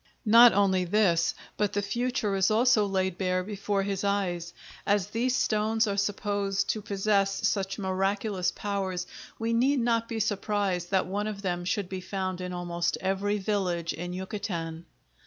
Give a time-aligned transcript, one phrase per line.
[0.25, 4.51] Not only this, but the future is also laid bare before his eyes.
[4.83, 9.05] As these stones are supposed to possess such miraculous powers
[9.37, 13.37] we need not be surprised that one of them should be found in almost every
[13.37, 14.87] village in Yucatan.